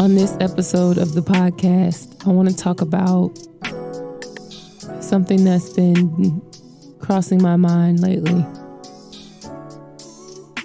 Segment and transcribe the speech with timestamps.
[0.00, 3.38] On this episode of the podcast, I want to talk about
[5.02, 6.40] something that's been
[7.00, 8.42] crossing my mind lately.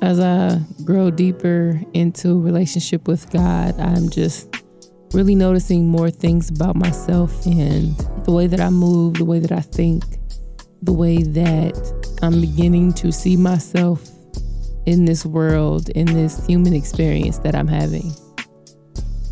[0.02, 4.56] As I grow deeper into relationship with God, I'm just
[5.12, 7.94] really noticing more things about myself and
[8.24, 10.06] the way that I move, the way that I think,
[10.82, 14.02] the way that I'm beginning to see myself
[14.86, 18.14] in this world, in this human experience that I'm having.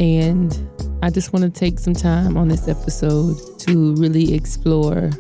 [0.04, 0.70] And
[1.02, 5.12] I just want to take some time on this episode to really explore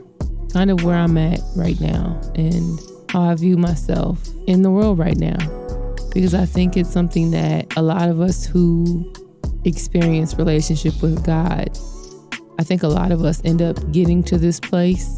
[0.51, 2.77] kind of where I'm at right now and
[3.09, 5.37] how I view myself in the world right now.
[6.13, 9.09] Because I think it's something that a lot of us who
[9.63, 11.69] experience relationship with God,
[12.59, 15.17] I think a lot of us end up getting to this place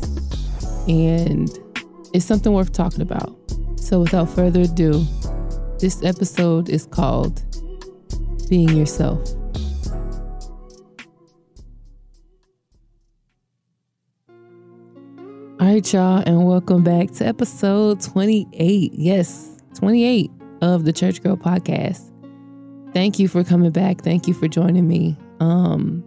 [0.88, 1.50] and
[2.14, 3.36] it's something worth talking about.
[3.78, 5.04] So without further ado,
[5.80, 7.42] this episode is called
[8.48, 9.28] Being Yourself.
[15.76, 18.94] Right, y'all, and welcome back to episode 28.
[18.94, 22.14] Yes, 28 of the Church Girl podcast.
[22.94, 24.02] Thank you for coming back.
[24.02, 25.18] Thank you for joining me.
[25.42, 26.02] Um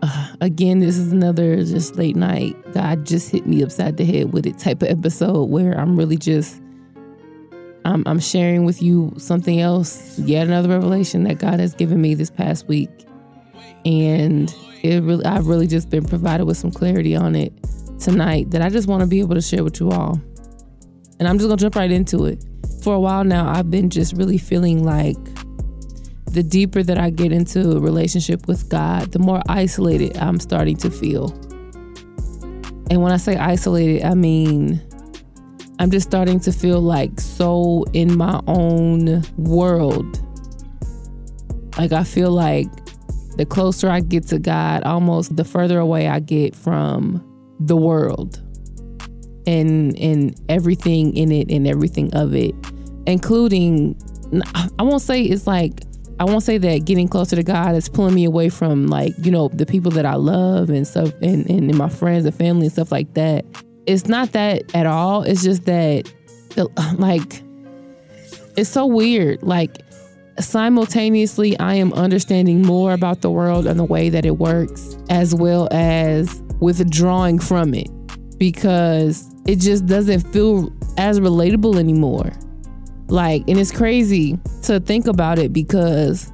[0.00, 2.56] uh, again, this is another just late night.
[2.72, 6.16] God just hit me upside the head with it type of episode where I'm really
[6.16, 6.58] just
[7.84, 12.14] I'm, I'm sharing with you something else, yet another revelation that God has given me
[12.14, 13.06] this past week.
[13.86, 17.52] And it really I've really just been provided with some clarity on it
[18.00, 20.20] tonight that I just want to be able to share with you all.
[21.18, 22.44] And I'm just gonna jump right into it.
[22.82, 25.16] For a while now, I've been just really feeling like
[26.26, 30.76] the deeper that I get into a relationship with God, the more isolated I'm starting
[30.78, 31.30] to feel.
[32.90, 34.82] And when I say isolated, I mean
[35.78, 40.20] I'm just starting to feel like so in my own world.
[41.78, 42.68] Like I feel like
[43.36, 47.22] the closer I get to God, almost the further away I get from
[47.60, 48.42] the world
[49.46, 52.54] and and everything in it and everything of it,
[53.06, 53.96] including
[54.78, 55.82] I won't say it's like
[56.18, 59.30] I won't say that getting closer to God is pulling me away from like, you
[59.30, 62.66] know, the people that I love and stuff and, and, and my friends and family
[62.66, 63.44] and stuff like that.
[63.86, 65.22] It's not that at all.
[65.22, 66.10] It's just that
[66.50, 66.64] the,
[66.98, 67.42] like
[68.56, 69.42] it's so weird.
[69.42, 69.78] Like
[70.38, 75.34] simultaneously I am understanding more about the world and the way that it works, as
[75.34, 77.88] well as withdrawing from it
[78.38, 82.32] because it just doesn't feel as relatable anymore.
[83.08, 86.32] Like, and it's crazy to think about it because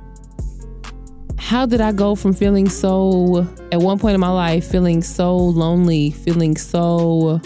[1.38, 5.36] how did I go from feeling so, at one point in my life, feeling so
[5.36, 7.40] lonely, feeling so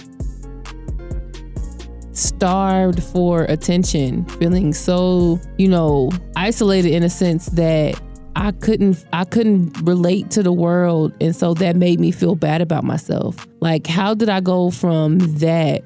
[2.17, 8.01] starved for attention, feeling so, you know, isolated in a sense that
[8.35, 12.61] I couldn't I couldn't relate to the world and so that made me feel bad
[12.61, 13.47] about myself.
[13.61, 15.83] Like how did I go from that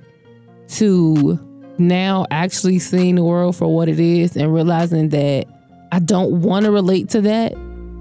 [0.71, 1.39] to
[1.79, 5.47] now actually seeing the world for what it is and realizing that
[5.93, 7.53] I don't want to relate to that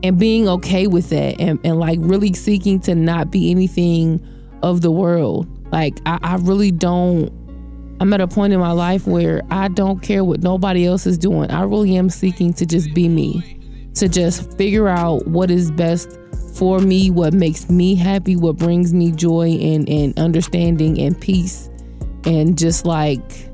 [0.04, 4.26] and being okay with that and, and like really seeking to not be anything
[4.64, 5.48] of the world.
[5.72, 7.32] Like I, I really don't
[8.00, 11.18] I'm at a point in my life where I don't care what nobody else is
[11.18, 11.52] doing.
[11.52, 13.60] I really am seeking to just be me,
[13.96, 16.18] to just figure out what is best
[16.54, 21.70] for me, what makes me happy, what brings me joy and, and understanding and peace,
[22.26, 23.50] and just like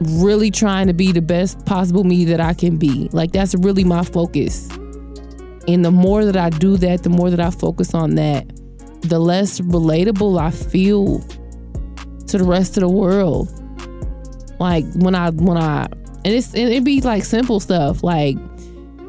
[0.00, 3.08] really trying to be the best possible me that I can be.
[3.12, 4.68] Like, that's really my focus.
[5.66, 8.46] And the more that I do that, the more that I focus on that,
[9.02, 11.24] the less relatable I feel
[12.28, 13.48] to the rest of the world.
[14.58, 15.86] Like when I when I
[16.24, 18.36] and it's and it be like simple stuff like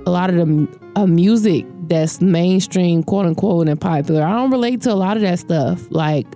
[0.06, 4.24] a lot of the uh, music that's mainstream quote unquote and popular.
[4.24, 5.92] I don't relate to a lot of that stuff.
[5.92, 6.28] Like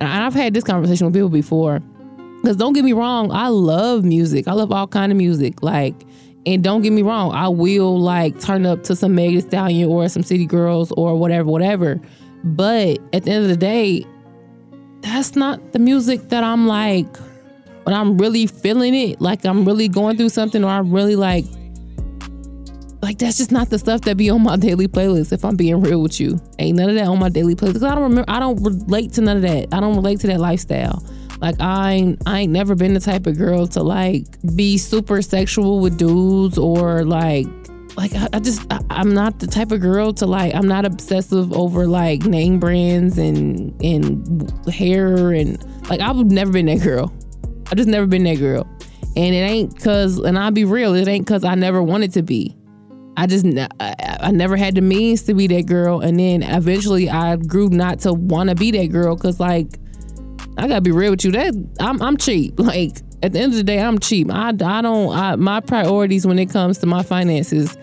[0.00, 1.80] and I've had this conversation with people before.
[2.44, 4.48] Cause don't get me wrong, I love music.
[4.48, 5.62] I love all kind of music.
[5.62, 5.94] Like
[6.44, 10.08] and don't get me wrong, I will like turn up to some Megan Stallion or
[10.08, 12.00] some City Girls or whatever, whatever.
[12.42, 14.04] But at the end of the day,
[15.02, 17.06] that's not the music that I'm like
[17.84, 21.44] when I'm really feeling it, like I'm really going through something or I'm really like
[23.02, 25.80] like that's just not the stuff that be on my daily playlist if I'm being
[25.80, 26.40] real with you.
[26.58, 27.82] Ain't none of that on my daily playlist.
[27.82, 29.68] I don't remember I don't relate to none of that.
[29.72, 31.04] I don't relate to that lifestyle.
[31.40, 35.20] Like I ain't, I ain't never been the type of girl to like be super
[35.22, 37.48] sexual with dudes or like
[37.96, 40.84] like I, I just I, am not the type of girl to like I'm not
[40.84, 47.12] obsessive over like name brands and and hair and like I've never been that girl.
[47.70, 48.66] I just never been that girl.
[49.14, 52.22] And it ain't cause and I'll be real, it ain't cause I never wanted to
[52.22, 52.56] be.
[53.16, 53.44] I just
[53.78, 57.68] I, I never had the means to be that girl, and then eventually I grew
[57.68, 59.78] not to want to be that girl because like
[60.56, 61.32] I gotta be real with you.
[61.32, 62.58] That I'm I'm cheap.
[62.58, 64.32] Like at the end of the day, I'm cheap.
[64.32, 64.52] I, I
[64.82, 67.76] don't I, my priorities when it comes to my finances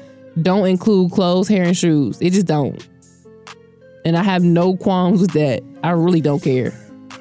[0.44, 2.18] don't include clothes, hair, and shoes.
[2.22, 2.88] It just don't.
[4.06, 5.62] And I have no qualms with that.
[5.84, 6.74] I really don't care.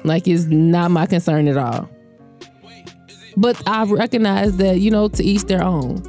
[0.03, 1.89] Like it's not my concern at all.
[3.37, 6.03] But I recognize that, you know, to each their own.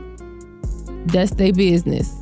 [1.06, 2.12] That's their business.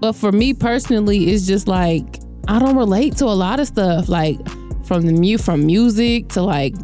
[0.00, 4.08] But for me personally, it's just like I don't relate to a lot of stuff.
[4.08, 4.38] Like
[4.84, 6.74] from the mute from music to like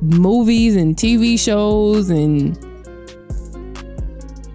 [0.00, 2.58] movies and TV shows and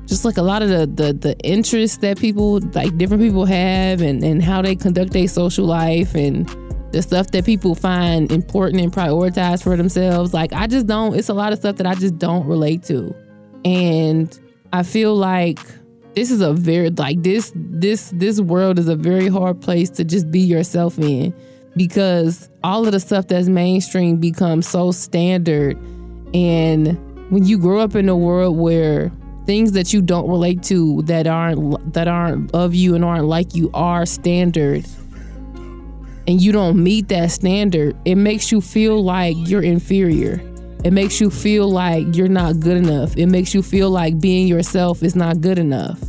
[0.07, 4.01] just like a lot of the the, the interests that people like different people have
[4.01, 6.47] and, and how they conduct their social life and
[6.93, 10.33] the stuff that people find important and prioritize for themselves.
[10.33, 13.13] Like I just don't it's a lot of stuff that I just don't relate to.
[13.65, 14.39] And
[14.71, 15.59] I feel like
[16.15, 20.05] this is a very like this this this world is a very hard place to
[20.05, 21.33] just be yourself in
[21.75, 25.77] because all of the stuff that's mainstream becomes so standard
[26.33, 26.97] and
[27.29, 29.11] when you grow up in a world where
[29.47, 33.55] things that you don't relate to that aren't that aren't of you and aren't like
[33.55, 34.85] you are standard
[36.27, 40.41] and you don't meet that standard it makes you feel like you're inferior.
[40.83, 43.17] It makes you feel like you're not good enough.
[43.17, 45.99] It makes you feel like being yourself is not good enough.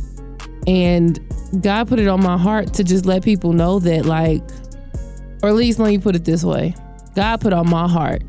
[0.67, 1.19] And
[1.61, 4.43] god put it on my heart to just let people know that like
[5.41, 6.75] or at least let me put it this way.
[7.15, 8.21] God put on my heart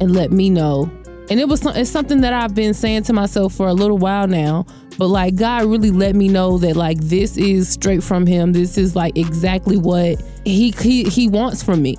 [0.00, 0.90] and let me know.
[1.30, 4.26] And it was it's something that I've been saying to myself for a little while
[4.26, 4.66] now,
[4.98, 8.52] but like God really let me know that like this is straight from him.
[8.52, 11.96] This is like exactly what he he, he wants from me.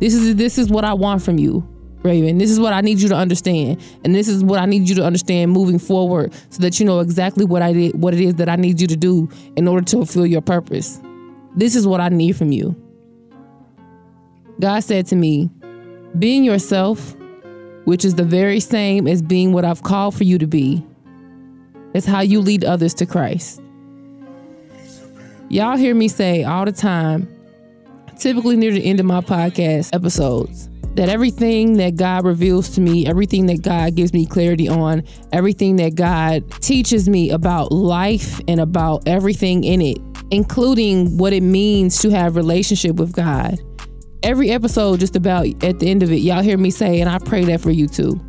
[0.00, 1.68] This is this is what I want from you.
[2.02, 2.38] Raven.
[2.38, 4.94] This is what I need you to understand, and this is what I need you
[4.94, 8.36] to understand moving forward, so that you know exactly what I did, what it is
[8.36, 11.00] that I need you to do in order to fulfill your purpose.
[11.56, 12.80] This is what I need from you.
[14.60, 15.50] God said to me,
[16.18, 17.15] being yourself,
[17.86, 20.84] which is the very same as being what I've called for you to be,
[21.94, 23.62] It's how you lead others to Christ.
[25.48, 27.28] Y'all hear me say all the time,
[28.18, 33.06] typically near the end of my podcast episodes, that everything that God reveals to me,
[33.06, 38.58] everything that God gives me clarity on, everything that God teaches me about life and
[38.58, 39.98] about everything in it,
[40.32, 43.60] including what it means to have relationship with God
[44.22, 47.18] every episode, just about at the end of it, y'all hear me say, and I
[47.18, 48.20] pray that for you too.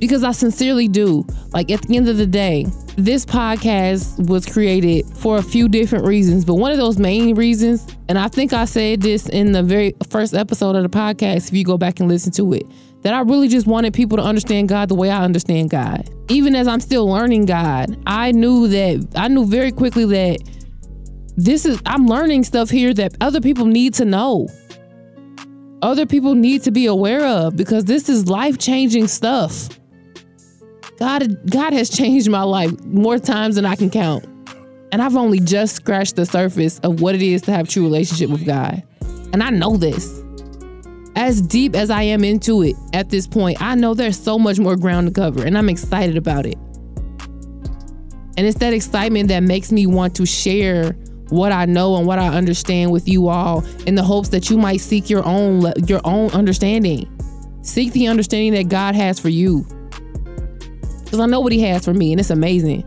[0.00, 1.24] Because I sincerely do.
[1.52, 2.66] Like at the end of the day,
[2.96, 7.86] this podcast was created for a few different reasons, but one of those main reasons,
[8.08, 11.54] and I think I said this in the very first episode of the podcast, if
[11.54, 12.64] you go back and listen to it,
[13.02, 16.08] that I really just wanted people to understand God the way I understand God.
[16.28, 20.38] Even as I'm still learning God, I knew that, I knew very quickly that
[21.36, 24.48] this is, I'm learning stuff here that other people need to know
[25.84, 29.68] other people need to be aware of because this is life changing stuff.
[30.98, 34.24] God, God has changed my life more times than I can count.
[34.92, 38.30] And I've only just scratched the surface of what it is to have true relationship
[38.30, 38.82] with God.
[39.34, 40.22] And I know this.
[41.16, 44.58] As deep as I am into it at this point, I know there's so much
[44.58, 46.56] more ground to cover, and I'm excited about it.
[48.36, 50.96] And it's that excitement that makes me want to share
[51.30, 54.58] what I know and what I understand with you all in the hopes that you
[54.58, 57.10] might seek your own your own understanding.
[57.62, 59.66] Seek the understanding that God has for you.
[61.06, 62.84] Cuz I know what he has for me and it's amazing.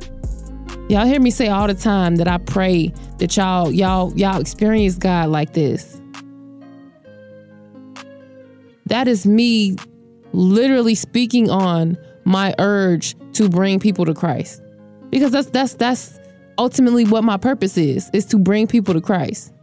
[0.90, 4.96] Y'all hear me say all the time that I pray that y'all y'all y'all experience
[4.96, 6.02] God like this.
[8.86, 9.76] That is me
[10.32, 14.62] literally speaking on my urge to bring people to Christ.
[15.10, 16.17] Because that's that's that's
[16.58, 19.54] ultimately what my purpose is is to bring people to Christ.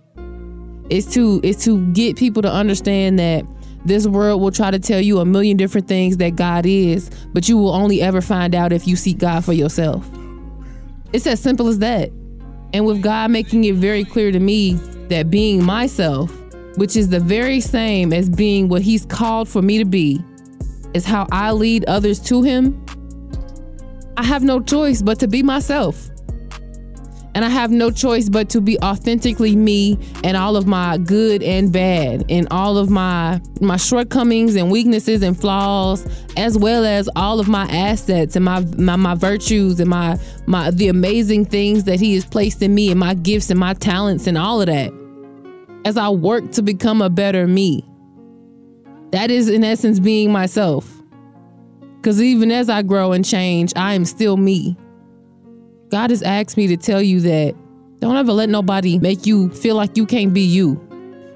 [0.90, 3.44] It's to it's to get people to understand that
[3.84, 7.48] this world will try to tell you a million different things that God is, but
[7.48, 10.08] you will only ever find out if you seek God for yourself.
[11.12, 12.10] It's as simple as that.
[12.72, 14.72] And with God making it very clear to me
[15.08, 16.34] that being myself,
[16.76, 20.20] which is the very same as being what He's called for me to be,
[20.92, 22.84] is how I lead others to Him,
[24.16, 26.10] I have no choice but to be myself
[27.35, 31.43] and I have no choice but to be authentically me and all of my good
[31.43, 37.09] and bad and all of my my shortcomings and weaknesses and flaws as well as
[37.17, 41.85] all of my assets and my my, my virtues and my my the amazing things
[41.85, 44.67] that he has placed in me and my gifts and my talents and all of
[44.67, 44.93] that
[45.85, 47.85] as I work to become a better me.
[49.11, 50.91] That is in essence being myself.
[52.03, 54.76] Cuz even as I grow and change, I am still me.
[55.94, 57.54] God has asked me to tell you that
[58.00, 60.74] don't ever let nobody make you feel like you can't be you.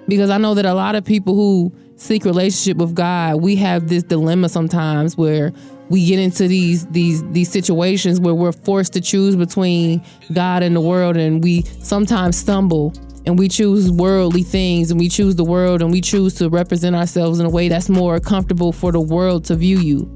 [0.09, 3.87] Because I know that a lot of people who seek relationship with God, we have
[3.87, 5.53] this dilemma sometimes where
[5.91, 10.75] we get into these these these situations where we're forced to choose between God and
[10.75, 12.93] the world and we sometimes stumble
[13.27, 16.97] and we choose worldly things and we choose the world and we choose to represent
[16.97, 20.11] ourselves in a way that's more comfortable for the world to view you.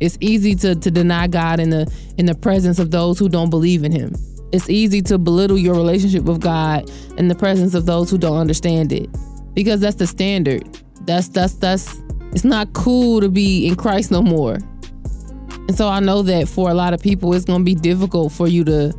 [0.00, 3.50] It's easy to, to deny God in the in the presence of those who don't
[3.50, 4.14] believe in him.
[4.52, 8.36] It's easy to belittle your relationship with God in the presence of those who don't
[8.36, 9.08] understand it.
[9.54, 10.78] Because that's the standard.
[11.04, 12.00] That's that's that's
[12.32, 14.54] it's not cool to be in Christ no more.
[14.54, 18.32] And so I know that for a lot of people, it's going to be difficult
[18.32, 18.92] for you to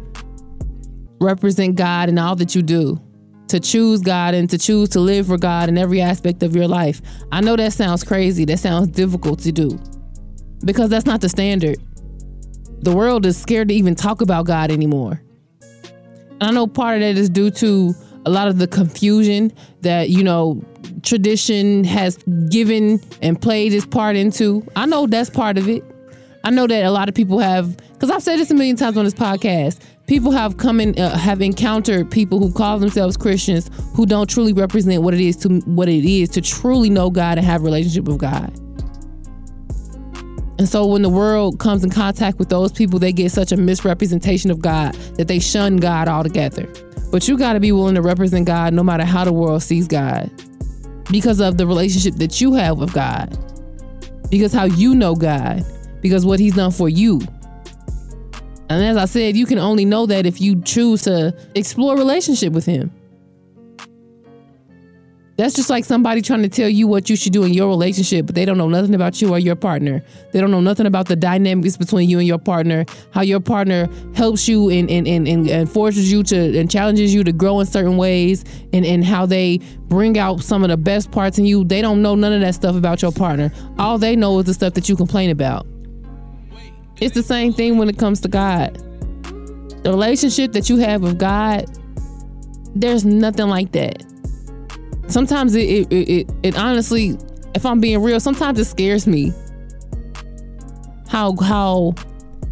[1.22, 3.00] represent God in all that you do,
[3.48, 6.68] to choose God and to choose to live for God in every aspect of your
[6.68, 7.02] life.
[7.32, 8.44] I know that sounds crazy.
[8.46, 9.80] That sounds difficult to do
[10.66, 11.78] because that's not the standard.
[12.82, 15.22] The world is scared to even talk about God anymore.
[16.40, 17.94] And I know part of that is due to
[18.26, 20.64] a lot of the confusion that, you know,
[21.02, 22.18] tradition has
[22.50, 24.66] given and played its part into.
[24.76, 25.84] I know that's part of it.
[26.44, 28.98] I know that a lot of people have, because I've said this a million times
[28.98, 29.82] on this podcast.
[30.08, 34.54] People have come in, uh, have encountered people who call themselves Christians who don't truly
[34.54, 37.66] represent what it is to what it is to truly know God and have a
[37.66, 38.54] relationship with God.
[40.60, 43.58] And so when the world comes in contact with those people, they get such a
[43.58, 46.68] misrepresentation of God that they shun God altogether.
[47.12, 49.88] But you got to be willing to represent God no matter how the world sees
[49.88, 50.30] God
[51.12, 53.38] because of the relationship that you have with God,
[54.30, 55.64] because how you know God
[56.02, 57.22] because what he's done for you.
[58.70, 62.54] And as I said, you can only know that if you choose to explore relationship
[62.54, 62.92] with him.
[65.38, 68.26] That's just like somebody trying to tell you what you should do in your relationship,
[68.26, 70.04] but they don't know nothing about you or your partner.
[70.32, 73.88] They don't know nothing about the dynamics between you and your partner, how your partner
[74.16, 77.60] helps you and, and, and, and, and forces you to and challenges you to grow
[77.60, 81.46] in certain ways and, and how they bring out some of the best parts in
[81.46, 81.64] you.
[81.64, 83.52] They don't know none of that stuff about your partner.
[83.78, 85.68] All they know is the stuff that you complain about.
[87.00, 88.74] It's the same thing when it comes to God.
[89.84, 91.68] The relationship that you have with God,
[92.76, 94.04] there's nothing like that.
[95.08, 97.18] Sometimes it it, it, it honestly,
[97.56, 99.34] if I'm being real, sometimes it scares me
[101.08, 101.94] how how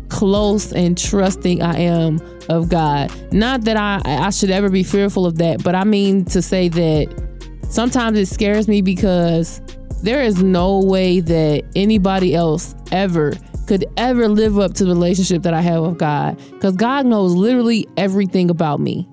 [0.09, 2.19] close and trusting I am
[2.49, 3.11] of God.
[3.33, 6.69] Not that I I should ever be fearful of that, but I mean to say
[6.69, 9.61] that sometimes it scares me because
[10.03, 13.33] there is no way that anybody else ever
[13.65, 16.37] could ever live up to the relationship that I have with God.
[16.51, 19.09] Because God knows literally everything about me.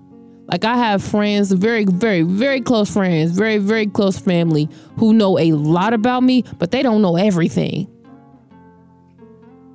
[0.52, 4.68] Like I have friends, very, very, very close friends, very, very close family
[4.99, 7.88] who know a lot about me, but they don't know everything.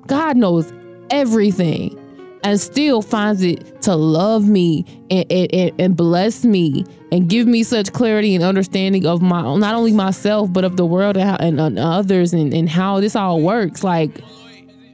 [0.06, 0.72] God knows
[1.10, 1.98] everything
[2.44, 7.64] and still finds it to love me and, and, and, bless me and give me
[7.64, 11.60] such clarity and understanding of my not only myself but of the world and, and,
[11.60, 14.22] and others and, and how this all works like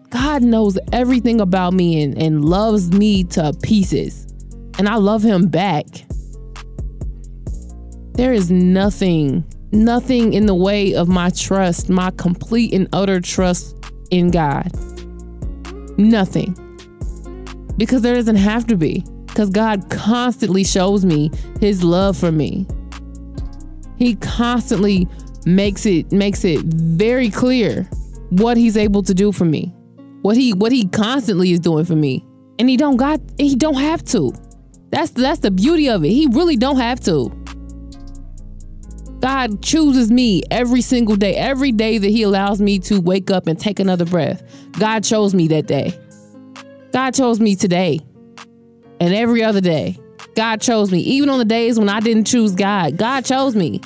[0.09, 4.22] God knows everything about me and, and loves me to pieces.
[4.77, 5.85] And I love him back.
[8.13, 13.75] There is nothing, nothing in the way of my trust, my complete and utter trust
[14.11, 14.71] in God.
[15.97, 16.57] Nothing.
[17.77, 19.03] Because there doesn't have to be.
[19.25, 22.67] Because God constantly shows me his love for me.
[23.97, 25.07] He constantly
[25.45, 27.83] makes it makes it very clear
[28.29, 29.73] what he's able to do for me
[30.23, 32.25] what he what he constantly is doing for me.
[32.57, 34.33] And he don't got he don't have to.
[34.93, 36.09] That's that's the beauty of it.
[36.09, 37.29] He really don't have to.
[39.21, 43.47] God chooses me every single day, every day that He allows me to wake up
[43.47, 44.43] and take another breath.
[44.73, 45.97] God chose me that day.
[46.91, 48.01] God chose me today
[48.99, 49.97] and every other day.
[50.35, 50.99] God chose me.
[50.99, 53.81] Even on the days when I didn't choose God, God chose me.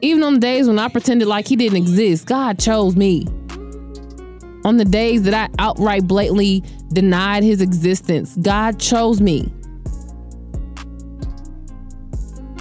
[0.00, 3.26] Even on the days when I pretended like He didn't exist, God chose me
[4.64, 8.36] on the days that I outright blatantly denied his existence.
[8.40, 9.52] God chose me.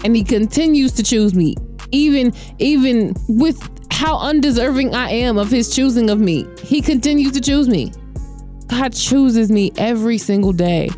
[0.03, 1.55] And he continues to choose me,
[1.91, 3.57] even even with
[3.91, 6.45] how undeserving I am of his choosing of me.
[6.61, 7.93] He continues to choose me.
[8.67, 10.89] God chooses me every single day.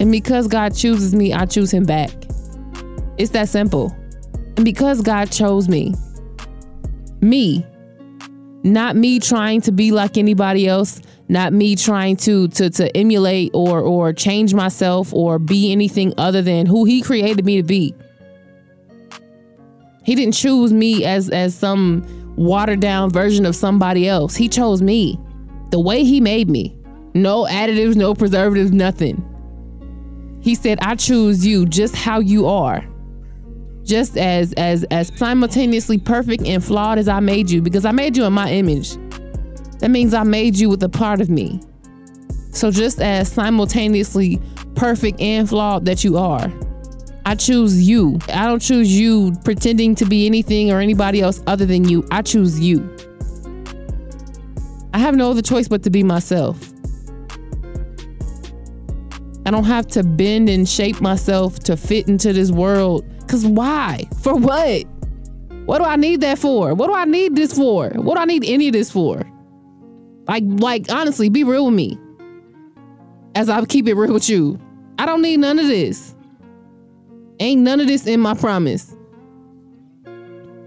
[0.00, 2.10] And because God chooses me, I choose him back.
[3.18, 3.94] It's that simple.
[4.56, 5.94] And because God chose me,
[7.20, 7.64] me,
[8.64, 13.50] not me trying to be like anybody else not me trying to to to emulate
[13.54, 17.94] or or change myself or be anything other than who he created me to be
[20.04, 22.04] he didn't choose me as as some
[22.36, 25.18] watered down version of somebody else he chose me
[25.70, 26.76] the way he made me
[27.16, 29.24] No additives, no preservatives, nothing.
[30.42, 32.86] He said, I choose you just how you are.
[33.84, 38.16] Just as as as simultaneously perfect and flawed as I made you, because I made
[38.18, 38.96] you in my image.
[39.78, 41.60] That means I made you with a part of me.
[42.50, 44.40] So just as simultaneously
[44.74, 46.50] perfect and flawed that you are,
[47.26, 48.18] I choose you.
[48.32, 52.06] I don't choose you pretending to be anything or anybody else other than you.
[52.10, 52.88] I choose you.
[54.94, 56.72] I have no other choice but to be myself.
[59.44, 63.04] I don't have to bend and shape myself to fit into this world.
[63.28, 64.08] Cause why?
[64.22, 64.84] For what?
[65.66, 66.74] What do I need that for?
[66.74, 67.90] What do I need this for?
[67.90, 69.26] What do I need any of this for?
[70.26, 71.98] Like, like honestly, be real with me.
[73.34, 74.58] As I keep it real with you.
[74.98, 76.14] I don't need none of this.
[77.38, 78.96] Ain't none of this in my promise.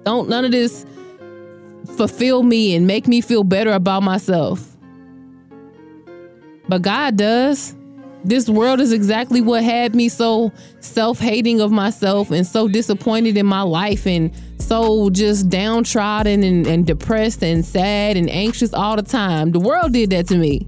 [0.04, 0.86] Don't none of this
[1.98, 4.78] fulfill me and make me feel better about myself.
[6.68, 7.76] But God does.
[8.24, 13.38] This world is exactly what had me so self hating of myself and so disappointed
[13.38, 18.98] in my life and so just downtrodden and, and, depressed and sad and anxious all
[18.98, 19.52] the time.
[19.52, 20.68] The world did that to me.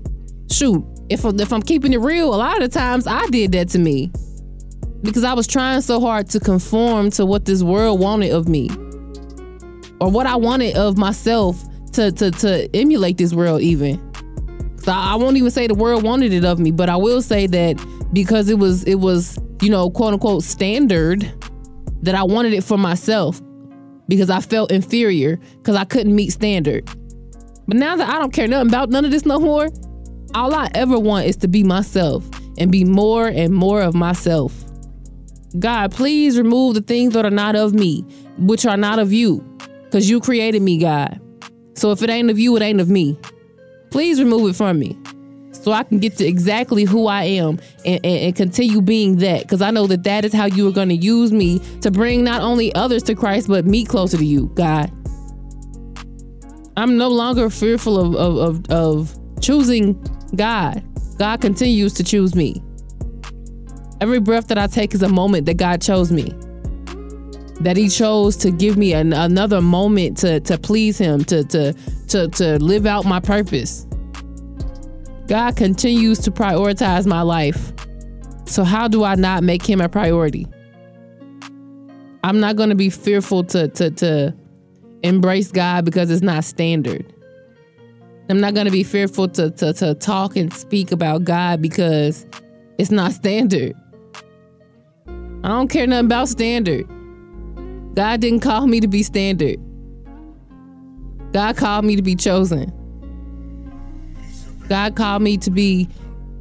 [0.49, 3.67] Shoot, if, if I'm keeping it real, a lot of the times I did that
[3.69, 4.11] to me
[5.01, 8.69] because I was trying so hard to conform to what this world wanted of me
[9.99, 11.61] or what I wanted of myself
[11.93, 14.10] to, to, to emulate this world, even.
[14.83, 17.45] So I won't even say the world wanted it of me, but I will say
[17.47, 17.75] that
[18.13, 21.31] because it was it was you know quote unquote standard
[22.01, 23.39] that I wanted it for myself
[24.07, 26.89] because I felt inferior because I couldn't meet standard.
[27.67, 29.69] But now that I don't care nothing about none of this no more,
[30.33, 34.65] all I ever want is to be myself and be more and more of myself.
[35.59, 38.01] God, please remove the things that are not of me,
[38.37, 39.41] which are not of you,
[39.83, 41.21] because you created me, God.
[41.75, 43.17] So if it ain't of you, it ain't of me.
[43.91, 44.97] Please remove it from me
[45.51, 49.43] so I can get to exactly who I am and, and, and continue being that.
[49.43, 52.23] Because I know that that is how you are going to use me to bring
[52.23, 54.91] not only others to Christ, but me closer to you, God.
[56.77, 60.01] I'm no longer fearful of, of, of, of choosing
[60.35, 60.83] God.
[61.17, 62.63] God continues to choose me.
[63.99, 66.33] Every breath that I take is a moment that God chose me.
[67.59, 71.73] That He chose to give me an, another moment to, to please Him, to, to,
[72.07, 73.85] to, to live out my purpose.
[75.27, 77.71] God continues to prioritize my life.
[78.45, 80.47] So, how do I not make Him a priority?
[82.23, 84.35] I'm not going to be fearful to, to, to
[85.03, 87.13] embrace God because it's not standard.
[88.29, 92.25] I'm not going to be fearful to, to, to talk and speak about God because
[92.77, 93.73] it's not standard.
[95.43, 96.87] I don't care nothing about standard.
[97.93, 99.59] God didn't call me to be standard.
[101.33, 102.71] God called me to be chosen.
[104.69, 105.89] God called me to be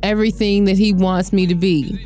[0.02, 1.98] everything that He wants me to be.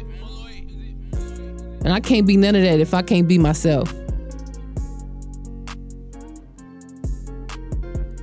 [1.85, 3.93] And I can't be none of that if I can't be myself.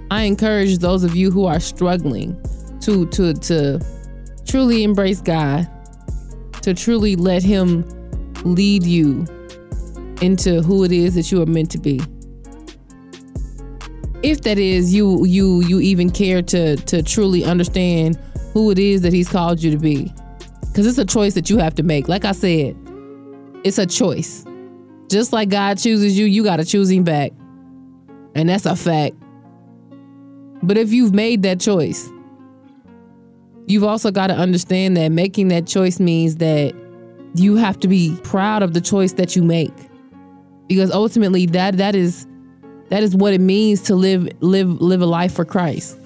[0.10, 2.36] I encourage those of you who are struggling
[2.81, 3.79] to to to
[4.45, 5.69] truly embrace God,
[6.63, 7.86] to truly let him
[8.43, 9.25] lead you
[10.21, 11.99] into who it is that you are meant to be.
[14.23, 18.19] If that is you you you even care to to truly understand
[18.53, 20.13] who it is that he's called you to be.
[20.67, 22.07] Because it's a choice that you have to make.
[22.07, 22.77] Like i said
[23.63, 24.45] it's a choice.
[25.10, 27.31] Just like god chooses you you got to choose him back.
[28.36, 29.15] And that's a fact.
[30.63, 32.10] But if you've made that choice
[33.67, 36.75] you've also got to understand that making that choice means that
[37.36, 39.71] you have to be proud of the choice that you make
[40.71, 42.25] because ultimately that that is
[42.88, 45.97] that is what it means to live live live a life for Christ.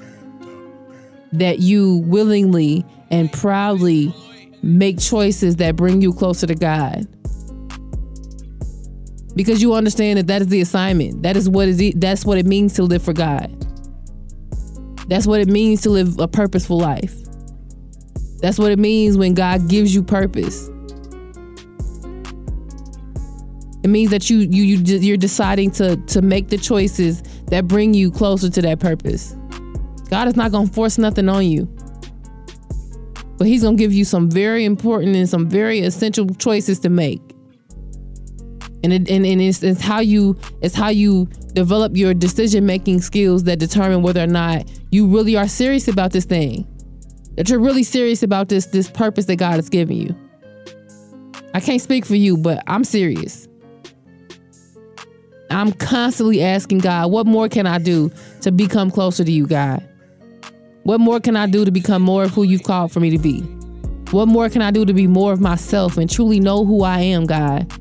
[1.33, 4.11] That you willingly and proudly
[4.63, 7.07] make choices that bring you closer to God.
[9.35, 11.21] Because you understand that that is the assignment.
[11.21, 13.51] That is what is that's what it means to live for God.
[15.07, 17.13] That's what it means to live a purposeful life.
[18.41, 20.71] That's what it means when God gives you purpose.
[23.85, 27.93] It means that you you you you're deciding to to make the choices that bring
[27.93, 29.35] you closer to that purpose.
[30.09, 31.65] God is not going to force nothing on you.
[33.37, 36.89] But he's going to give you some very important and some very essential choices to
[36.89, 37.21] make.
[38.83, 43.01] And it, and, and it's, it's how you it's how you develop your decision making
[43.01, 46.67] skills that determine whether or not you really are serious about this thing.
[47.35, 50.15] That you're really serious about this this purpose that God has given you.
[51.53, 53.47] I can't speak for you, but I'm serious.
[55.49, 59.87] I'm constantly asking God, what more can I do to become closer to you, God?
[60.83, 63.17] What more can I do to become more of who you've called for me to
[63.17, 63.41] be?
[64.11, 66.99] What more can I do to be more of myself and truly know who I
[66.99, 67.71] am, God?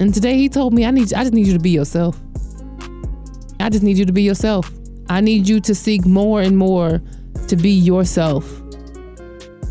[0.00, 2.20] And today he told me I need I just need you to be yourself.
[3.60, 4.70] I just need you to be yourself.
[5.08, 7.02] I need you to seek more and more
[7.48, 8.50] to be yourself.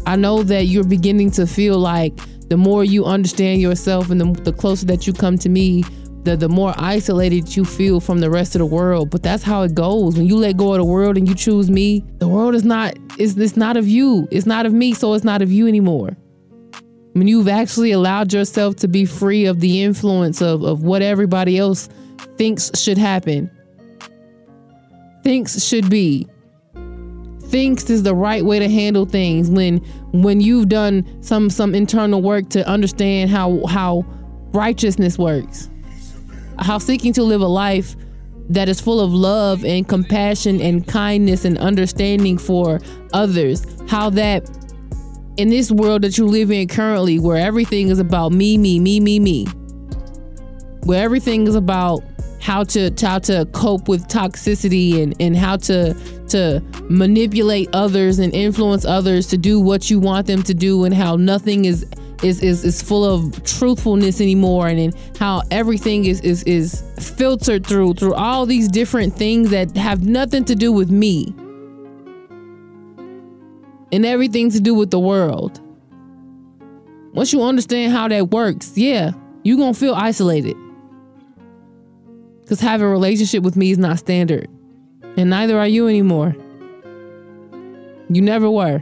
[0.06, 2.13] I know that you're beginning to feel like
[2.49, 5.83] the more you understand yourself and the, the closer that you come to me,
[6.23, 9.09] the, the more isolated you feel from the rest of the world.
[9.09, 10.17] But that's how it goes.
[10.17, 12.97] When you let go of the world and you choose me, the world is not
[13.17, 14.27] is it's not of you.
[14.31, 16.17] It's not of me, so it's not of you anymore.
[17.13, 21.57] When you've actually allowed yourself to be free of the influence of, of what everybody
[21.57, 21.89] else
[22.38, 23.49] thinks should happen,
[25.23, 26.27] thinks should be,
[27.41, 32.21] thinks is the right way to handle things when when you've done some some internal
[32.21, 34.05] work to understand how how
[34.51, 35.69] righteousness works
[36.59, 37.95] how seeking to live a life
[38.49, 42.81] that is full of love and compassion and kindness and understanding for
[43.13, 43.65] others.
[43.87, 44.49] How that
[45.37, 48.99] in this world that you live in currently, where everything is about me, me, me,
[48.99, 49.45] me, me,
[50.83, 52.03] where everything is about
[52.41, 55.93] how to how to cope with toxicity and, and how to
[56.30, 60.93] to manipulate others and influence others to do what you want them to do and
[60.93, 61.86] how nothing is
[62.23, 67.65] is is, is full of truthfulness anymore and, and how everything is, is is filtered
[67.65, 71.34] through through all these different things that have nothing to do with me
[73.91, 75.62] and everything to do with the world.
[77.12, 79.12] Once you understand how that works yeah
[79.43, 80.56] you're gonna feel isolated
[82.49, 84.49] because having a relationship with me is not standard.
[85.17, 86.35] And neither are you anymore.
[88.09, 88.81] You never were.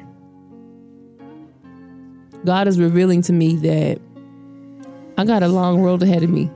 [2.46, 4.00] God is revealing to me that
[5.18, 6.50] I got a long road ahead of me.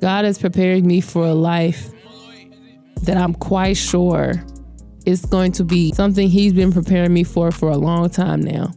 [0.00, 1.90] God is preparing me for a life
[3.02, 4.34] that I'm quite sure
[5.06, 8.70] is going to be something He's been preparing me for for a long time now.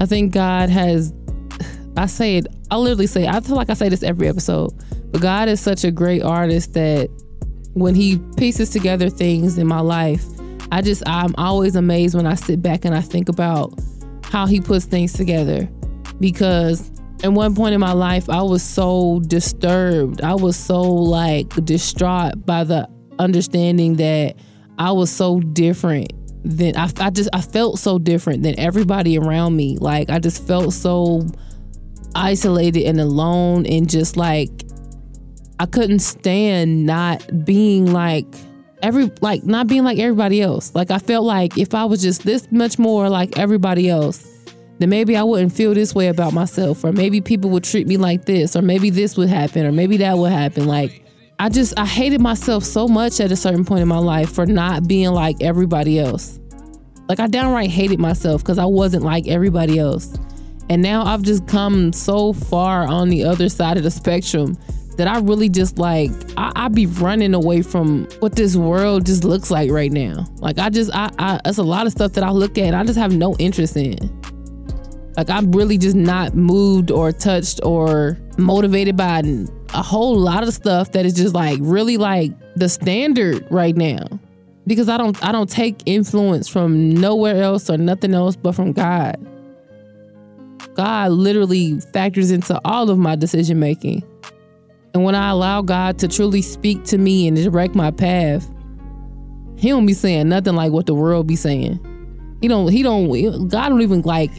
[0.00, 1.14] I think God has,
[1.96, 4.72] I say it, I literally say, I feel like I say this every episode,
[5.10, 7.08] but God is such a great artist that
[7.74, 10.24] when He pieces together things in my life,
[10.72, 13.72] I just, I'm always amazed when I sit back and I think about
[14.24, 15.68] how he puts things together
[16.20, 16.90] because
[17.22, 20.20] at one point in my life I was so disturbed.
[20.22, 22.88] I was so like distraught by the
[23.18, 24.36] understanding that
[24.78, 26.12] I was so different
[26.44, 29.78] than I, I just I felt so different than everybody around me.
[29.78, 31.26] Like I just felt so
[32.14, 34.50] isolated and alone and just like
[35.58, 38.26] I couldn't stand not being like
[38.82, 40.74] every like not being like everybody else.
[40.74, 44.26] Like I felt like if I was just this much more like everybody else,
[44.78, 47.96] then maybe I wouldn't feel this way about myself, or maybe people would treat me
[47.96, 50.66] like this, or maybe this would happen, or maybe that would happen.
[50.66, 51.04] Like
[51.38, 54.46] I just I hated myself so much at a certain point in my life for
[54.46, 56.38] not being like everybody else.
[57.08, 60.18] Like I downright hated myself because I wasn't like everybody else.
[60.68, 64.58] And now I've just come so far on the other side of the spectrum
[64.96, 69.24] that I really just like I, I be running away from what this world just
[69.24, 70.26] looks like right now.
[70.36, 72.82] Like I just I, I it's a lot of stuff that I look at I
[72.84, 73.96] just have no interest in.
[75.16, 79.22] Like I'm really just not moved or touched or motivated by
[79.74, 84.04] a whole lot of stuff that is just like really like the standard right now.
[84.66, 88.72] Because I don't I don't take influence from nowhere else or nothing else but from
[88.72, 89.16] God.
[90.74, 94.02] God literally factors into all of my decision making.
[94.96, 98.50] And when I allow God to truly speak to me and direct my path,
[99.58, 101.78] he don't be saying nothing like what the world be saying.
[102.40, 104.30] He don't he don't God don't even like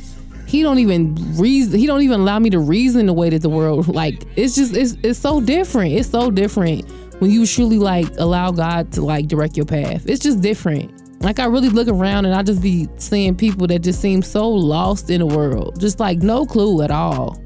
[0.47, 3.49] he don't even reason he don't even allow me to reason the way that the
[3.49, 5.93] world like it's just it's it's so different.
[5.93, 6.89] It's so different
[7.19, 10.09] when you truly like allow God to like direct your path.
[10.09, 10.91] It's just different.
[11.21, 14.49] Like I really look around and I just be seeing people that just seem so
[14.49, 15.79] lost in the world.
[15.79, 17.39] Just like no clue at all.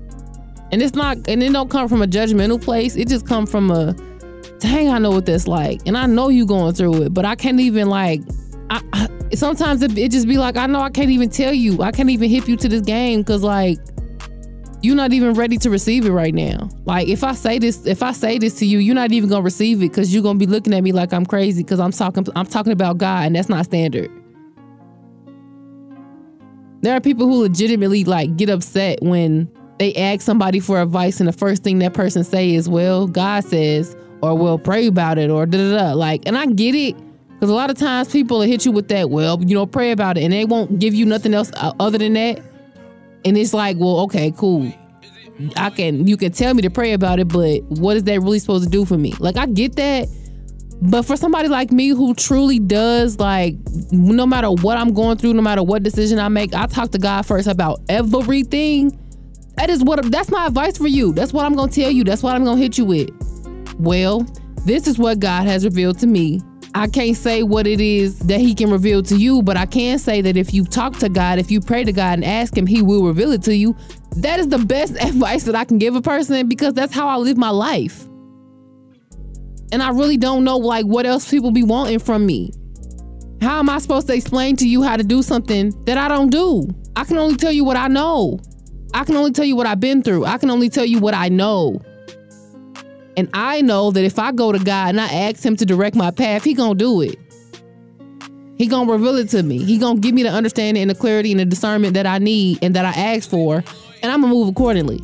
[0.72, 2.96] And it's not, and it don't come from a judgmental place.
[2.96, 3.94] It just come from a,
[4.60, 7.36] dang, I know what that's like, and I know you going through it, but I
[7.36, 8.22] can't even like.
[8.70, 11.82] I, I sometimes it, it just be like I know I can't even tell you.
[11.82, 13.80] I can't even hip you to this game because like
[14.82, 16.70] you're not even ready to receive it right now.
[16.86, 19.44] Like if I say this, if I say this to you, you're not even gonna
[19.44, 22.26] receive it because you're gonna be looking at me like I'm crazy because I'm talking
[22.36, 24.12] I'm talking about God and that's not standard.
[26.82, 29.52] There are people who legitimately like get upset when
[29.82, 33.44] they ask somebody for advice and the first thing that person say is, well, God
[33.44, 35.94] says, or we'll pray about it, or da da da.
[35.94, 36.96] Like, and I get it.
[37.30, 39.92] Because a lot of times people will hit you with that, well, you know, pray
[39.92, 42.40] about it, and they won't give you nothing else uh, other than that.
[43.26, 44.72] And it's like, well, okay, cool.
[45.58, 48.38] I can, you can tell me to pray about it, but what is that really
[48.38, 49.16] supposed to do for me?
[49.18, 50.08] Like, I get that,
[50.82, 53.56] But for somebody like me who truly does like
[53.92, 56.98] no matter what I'm going through, no matter what decision I make, I talk to
[56.98, 58.98] God first about everything.
[59.56, 61.14] That is what that's my advice for you.
[61.14, 62.04] That's what I'm gonna tell you.
[62.04, 63.10] That's what I'm gonna hit you with.
[63.80, 64.22] Well,
[64.66, 66.42] this is what God has revealed to me.
[66.74, 70.00] I can't say what it is that He can reveal to you, but I can
[70.00, 72.66] say that if you talk to God, if you pray to God and ask Him,
[72.66, 73.76] He will reveal it to you.
[74.18, 77.18] That is the best advice that I can give a person because that's how I
[77.18, 78.08] live my life.
[79.74, 82.52] And I really don't know like what else people be wanting from me.
[83.42, 86.30] How am I supposed to explain to you how to do something that I don't
[86.30, 86.70] do?
[86.96, 88.40] I can only tell you what I know.
[88.94, 90.26] I can only tell you what I've been through.
[90.26, 91.82] I can only tell you what I know.
[93.18, 95.96] And I know that if I go to God and I ask him to direct
[95.96, 97.18] my path, he going to do it.
[98.58, 99.64] He going to reveal it to me.
[99.64, 102.20] He going to give me the understanding and the clarity and the discernment that I
[102.20, 103.64] need and that I ask for,
[104.02, 105.02] and I'm going to move accordingly.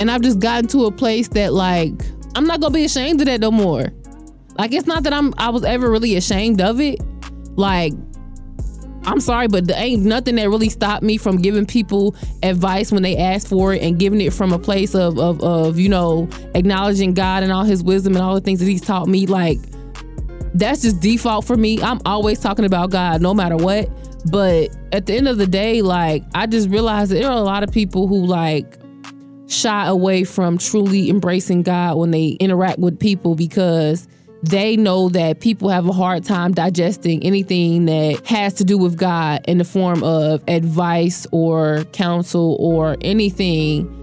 [0.00, 1.92] And I've just gotten to a place that like
[2.36, 3.86] I'm not going to be ashamed of that no more.
[4.58, 7.00] Like it's not that I'm I was ever really ashamed of it.
[7.56, 7.92] Like
[9.08, 13.02] I'm sorry, but there ain't nothing that really stopped me from giving people advice when
[13.02, 16.28] they ask for it and giving it from a place of, of, of, you know,
[16.54, 19.26] acknowledging God and all his wisdom and all the things that he's taught me.
[19.26, 19.58] Like,
[20.52, 21.80] that's just default for me.
[21.82, 23.88] I'm always talking about God no matter what.
[24.30, 27.40] But at the end of the day, like, I just realized that there are a
[27.40, 28.78] lot of people who, like,
[29.46, 34.06] shy away from truly embracing God when they interact with people because
[34.42, 38.96] they know that people have a hard time digesting anything that has to do with
[38.96, 43.94] God in the form of advice or counsel or anything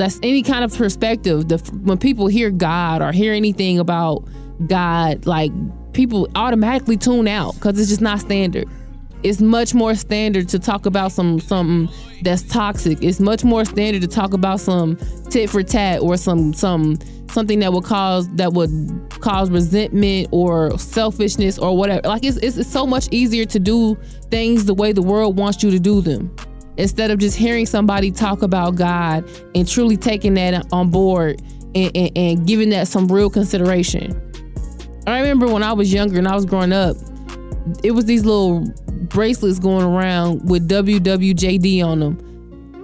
[0.00, 1.48] that's any kind of perspective.
[1.48, 4.24] The, when people hear God or hear anything about
[4.66, 5.52] God, like
[5.92, 8.66] people automatically tune out because it's just not standard.
[9.22, 13.02] It's much more standard to talk about some something that's toxic.
[13.02, 14.96] It's much more standard to talk about some
[15.28, 16.96] tit for tat or some some
[17.30, 18.70] something that would cause that would
[19.20, 22.08] cause resentment or selfishness or whatever.
[22.08, 23.96] Like it's, it's, it's so much easier to do
[24.30, 26.34] things the way the world wants you to do them
[26.76, 31.42] instead of just hearing somebody talk about God and truly taking that on board
[31.74, 34.20] and, and, and giving that some real consideration.
[35.06, 36.96] I remember when I was younger and I was growing up,
[37.84, 38.66] it was these little
[39.08, 42.29] bracelets going around with WWJD on them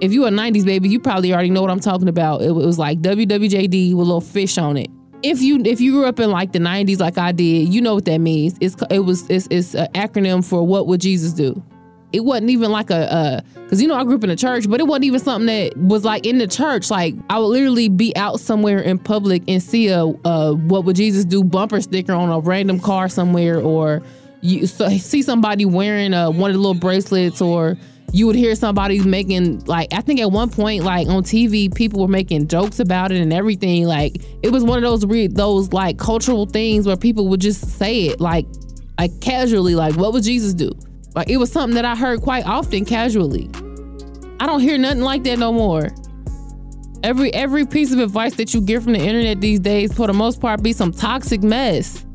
[0.01, 2.41] if you a 90s baby, you probably already know what I'm talking about.
[2.41, 4.89] It, was like WWJD with a little fish on it.
[5.23, 7.95] If you if you grew up in like the 90s like I did, you know
[7.95, 8.55] what that means.
[8.61, 11.61] It's it was it's it's an acronym for what would Jesus do.
[12.13, 14.79] It wasn't even like a because you know I grew up in a church, but
[14.79, 16.91] it wasn't even something that was like in the church.
[16.91, 20.95] Like I would literally be out somewhere in public and see a, a what would
[20.95, 24.03] Jesus do bumper sticker on a random car somewhere, or
[24.41, 27.75] you so, see somebody wearing a, one of the little bracelets or
[28.13, 32.01] you would hear somebody making like I think at one point like on TV people
[32.01, 33.85] were making jokes about it and everything.
[33.85, 37.77] Like it was one of those re- those like cultural things where people would just
[37.77, 38.45] say it like
[38.97, 40.71] like casually like what would Jesus do?
[41.15, 43.49] Like it was something that I heard quite often casually.
[44.39, 45.89] I don't hear nothing like that no more.
[47.03, 50.13] Every every piece of advice that you get from the internet these days for the
[50.13, 52.05] most part be some toxic mess.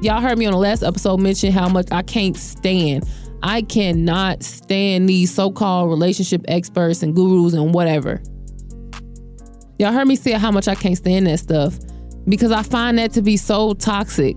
[0.00, 3.04] Y'all heard me on the last episode mention how much I can't stand
[3.42, 8.20] I cannot stand these so called relationship experts and gurus and whatever.
[9.78, 11.78] Y'all heard me say how much I can't stand that stuff
[12.28, 14.36] because I find that to be so toxic.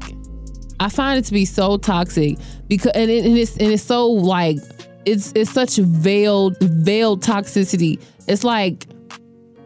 [0.79, 2.37] I find it to be so toxic
[2.67, 4.57] because and, it, and it's and it's so like
[5.05, 8.01] it's it's such veiled veiled toxicity.
[8.27, 8.87] It's like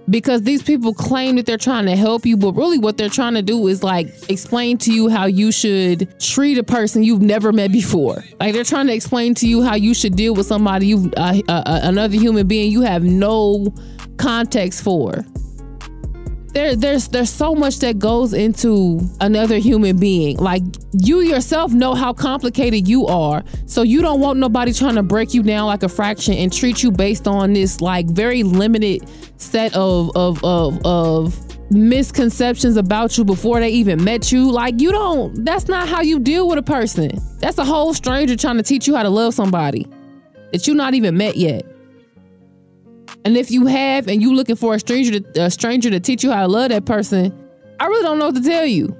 [0.10, 3.34] because these people claim that they're trying to help you, but really what they're trying
[3.34, 7.52] to do is like explain to you how you should treat a person you've never
[7.52, 8.24] met before.
[8.40, 11.42] Like they're trying to explain to you how you should deal with somebody you uh,
[11.48, 13.74] uh, uh, another human being you have no
[14.18, 15.26] context for
[16.56, 20.38] there there's there's so much that goes into another human being.
[20.38, 20.64] Like
[20.94, 23.44] you yourself know how complicated you are.
[23.66, 26.82] So you don't want nobody trying to break you down like a fraction and treat
[26.82, 31.38] you based on this like very limited set of of of of
[31.72, 34.50] misconceptions about you before they even met you.
[34.50, 37.12] Like you don't that's not how you deal with a person.
[37.40, 39.86] That's a whole stranger trying to teach you how to love somebody
[40.54, 41.66] that you not even met yet.
[43.26, 46.24] And if you have and you looking for a stranger to, a stranger to teach
[46.24, 47.34] you how to love that person,
[47.80, 48.96] I really don't know what to tell you.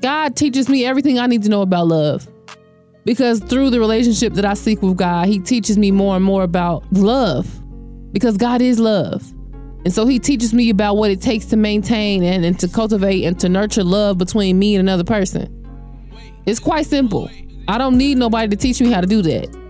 [0.00, 2.28] God teaches me everything I need to know about love.
[3.04, 6.42] Because through the relationship that I seek with God, he teaches me more and more
[6.42, 7.48] about love.
[8.12, 9.22] Because God is love.
[9.84, 13.24] And so he teaches me about what it takes to maintain and, and to cultivate
[13.24, 15.52] and to nurture love between me and another person.
[16.44, 17.30] It's quite simple.
[17.68, 19.65] I don't need nobody to teach me how to do that.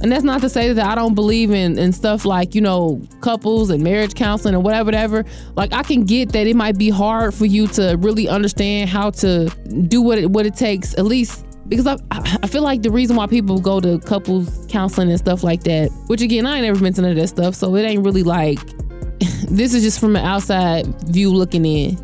[0.00, 3.02] And that's not to say that I don't believe in, in stuff like, you know,
[3.20, 5.24] couples and marriage counseling or whatever, whatever.
[5.56, 9.10] Like I can get that it might be hard for you to really understand how
[9.10, 9.48] to
[9.88, 13.16] do what it what it takes, at least because I, I feel like the reason
[13.16, 16.80] why people go to couples counseling and stuff like that, which again, I ain't never
[16.80, 18.58] been to none of that stuff, so it ain't really like
[19.48, 21.96] this is just from an outside view looking in.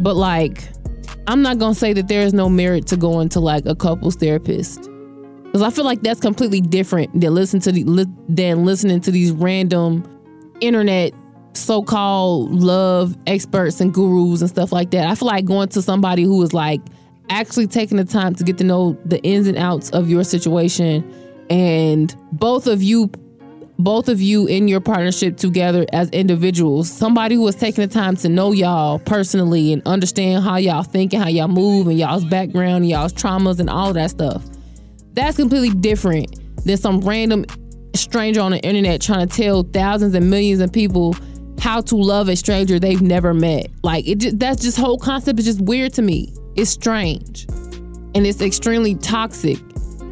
[0.00, 0.68] But like,
[1.26, 4.16] I'm not gonna say that there is no merit to going to like a couples
[4.16, 4.90] therapist,
[5.54, 9.30] because I feel like that's completely different than listen to the than listening to these
[9.30, 10.02] random
[10.60, 11.12] internet
[11.52, 15.06] so-called love experts and gurus and stuff like that.
[15.06, 16.80] I feel like going to somebody who is like
[17.30, 21.08] actually taking the time to get to know the ins and outs of your situation
[21.48, 23.08] and both of you
[23.78, 28.16] both of you in your partnership together as individuals somebody who has taken the time
[28.16, 32.24] to know y'all personally and understand how y'all think and how y'all move and y'all's
[32.24, 34.44] background and y'all's traumas and all that stuff
[35.14, 37.44] that's completely different than some random
[37.94, 41.14] stranger on the internet trying to tell thousands and millions of people
[41.60, 43.68] how to love a stranger they've never met.
[43.82, 46.34] Like it just, that's just whole concept is just weird to me.
[46.56, 47.46] It's strange.
[48.14, 49.58] And it's extremely toxic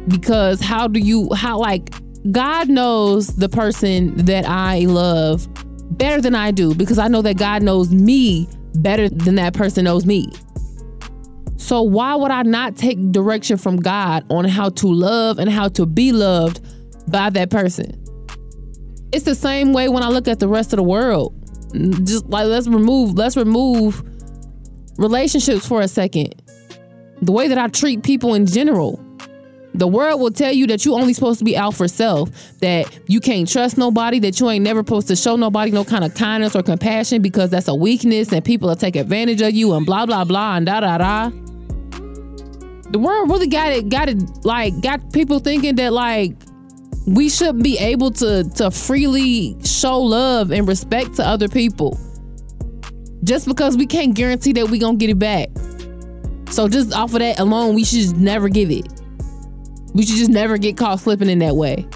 [0.07, 1.89] because how do you how like
[2.31, 5.47] God knows the person that I love
[5.97, 9.85] better than I do because I know that God knows me better than that person
[9.85, 10.31] knows me.
[11.63, 15.69] So why would I not take direction from God on how to love and how
[15.69, 16.59] to be loved
[17.09, 17.97] by that person?
[19.13, 21.33] It's the same way when I look at the rest of the world.
[22.05, 24.03] Just like let's remove let's remove
[24.97, 26.35] relationships for a second.
[27.21, 29.01] The way that I treat people in general.
[29.73, 32.85] The world will tell you that you only supposed to be out for self, that
[33.07, 36.13] you can't trust nobody, that you ain't never supposed to show nobody no kind of
[36.13, 39.85] kindness or compassion because that's a weakness and people will take advantage of you and
[39.85, 41.31] blah blah blah and da da da.
[42.93, 46.35] The world really got it, got it like got people thinking that like
[47.07, 51.99] we should be able to to freely show love and respect to other people
[53.23, 55.49] just because we can't guarantee that we gonna get it back.
[56.51, 58.87] So just off of that alone, we should just never give it.
[59.95, 61.87] We should just never get caught slipping in that way.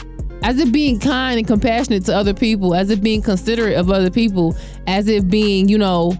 [0.41, 4.09] As if being kind and compassionate to other people, as if being considerate of other
[4.09, 4.55] people,
[4.87, 6.13] as if being, you know,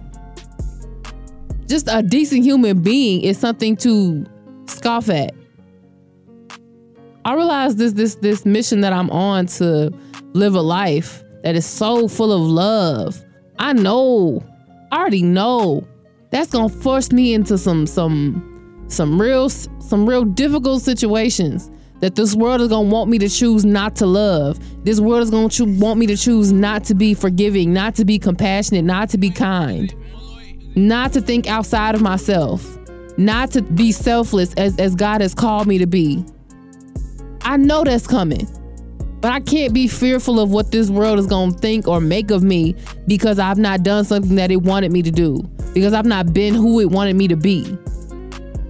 [1.66, 4.24] just a decent human being is something to
[4.68, 5.34] scoff at.
[7.24, 9.92] I realize this this this mission that I'm on to
[10.32, 13.22] live a life that is so full of love.
[13.58, 14.42] I know
[14.90, 15.86] I already know
[16.30, 22.34] that's gonna force me into some some some real some real difficult situations that this
[22.34, 24.58] world is gonna want me to choose not to love.
[24.84, 28.04] This world is gonna cho- want me to choose not to be forgiving, not to
[28.04, 29.94] be compassionate, not to be kind,
[30.76, 32.77] not to think outside of myself,
[33.18, 36.24] not to be selfless as, as God has called me to be.
[37.42, 38.48] I know that's coming.
[39.20, 42.30] But I can't be fearful of what this world is going to think or make
[42.30, 42.76] of me
[43.08, 45.42] because I've not done something that it wanted me to do,
[45.74, 47.76] because I've not been who it wanted me to be.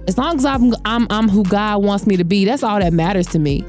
[0.07, 2.93] As long as I'm I'm I'm who God wants me to be, that's all that
[2.93, 3.63] matters to me.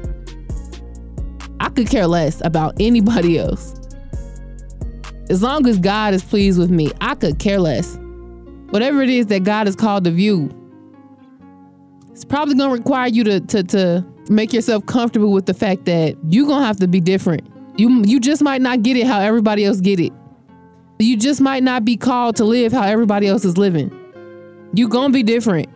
[1.59, 3.75] I could care less about anybody else.
[5.29, 7.95] As long as God is pleased with me, I could care less.
[8.71, 10.49] Whatever it is that God has called to view,
[12.21, 16.15] it's probably gonna require you to to to make yourself comfortable with the fact that
[16.29, 17.41] you're gonna have to be different.
[17.77, 20.13] You you just might not get it how everybody else get it.
[20.99, 23.89] You just might not be called to live how everybody else is living.
[24.75, 25.67] You're gonna be different.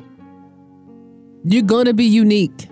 [1.46, 2.68] You're gonna be unique.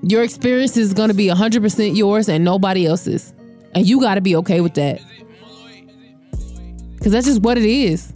[0.00, 3.34] Your experience is gonna be 100% yours and nobody else's.
[3.74, 5.02] And you gotta be okay with that.
[6.94, 8.10] Because that's just what it is.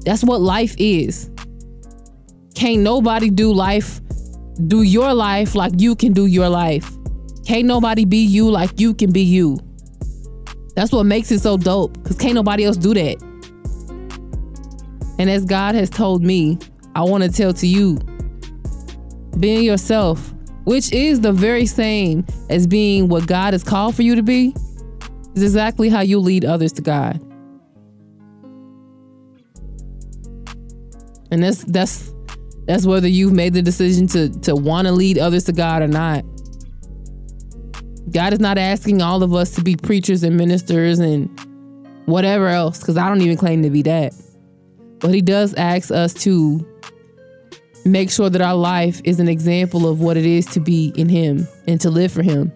[0.00, 1.30] That's what life is.
[2.58, 4.00] Can't nobody do life
[4.66, 6.90] do your life like you can do your life.
[7.46, 9.58] Can't nobody be you like you can be you.
[10.74, 13.22] That's what makes it so dope because can't nobody else do that.
[15.20, 16.58] And as God has told me,
[16.96, 18.00] I want to tell to you
[19.38, 20.34] being yourself,
[20.64, 24.52] which is the very same as being what God has called for you to be,
[25.36, 27.22] is exactly how you lead others to God.
[31.30, 32.12] And that's that's
[32.68, 35.88] that's whether you've made the decision to to want to lead others to God or
[35.88, 36.22] not.
[38.10, 41.28] God is not asking all of us to be preachers and ministers and
[42.04, 44.14] whatever else, because I don't even claim to be that.
[45.00, 46.66] But He does ask us to
[47.86, 51.08] make sure that our life is an example of what it is to be in
[51.08, 52.52] Him and to live for Him.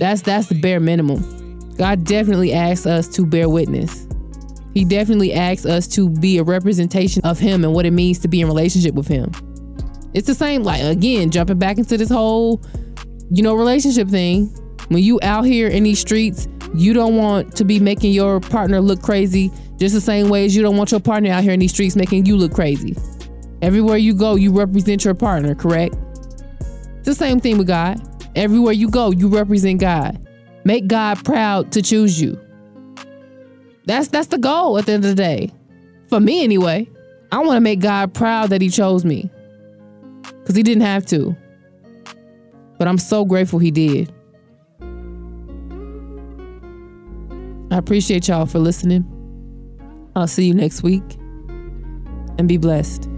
[0.00, 1.70] That's that's the bare minimum.
[1.76, 4.01] God definitely asks us to bear witness.
[4.74, 8.28] He definitely asks us to be a representation of Him and what it means to
[8.28, 9.30] be in relationship with Him.
[10.14, 12.62] It's the same, like again, jumping back into this whole,
[13.30, 14.46] you know, relationship thing.
[14.88, 18.80] When you out here in these streets, you don't want to be making your partner
[18.80, 21.60] look crazy just the same way as you don't want your partner out here in
[21.60, 22.96] these streets making you look crazy.
[23.62, 25.96] Everywhere you go, you represent your partner, correct?
[26.98, 28.00] It's the same thing with God.
[28.36, 30.24] Everywhere you go, you represent God.
[30.64, 32.40] Make God proud to choose you.
[33.84, 35.50] That's that's the goal at the end of the day.
[36.08, 36.88] For me anyway.
[37.32, 39.30] I want to make God proud that he chose me.
[40.44, 41.34] Cuz he didn't have to.
[42.78, 44.12] But I'm so grateful he did.
[47.70, 49.06] I appreciate y'all for listening.
[50.14, 51.02] I'll see you next week
[52.38, 53.08] and be blessed.